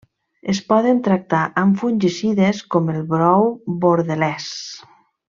Es 0.53 0.59
poden 0.71 1.01
tractar 1.07 1.41
amb 1.63 1.77
fungicides 1.81 2.61
com 2.77 2.89
el 2.97 3.03
brou 3.15 3.45
bordelès. 3.85 4.49